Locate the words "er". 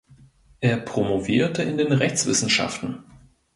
0.61-0.77